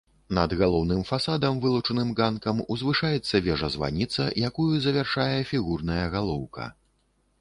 [0.35, 6.63] Над галоўным фасадам, вылучаным ганкам, узвышаецца вежа-званіца, якую завяршае фігурная галоўка.